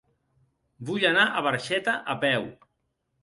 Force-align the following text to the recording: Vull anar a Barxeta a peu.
Vull 0.87 1.03
anar 1.09 1.25
a 1.27 1.43
Barxeta 1.49 1.95
a 2.13 2.15
peu. 2.25 2.47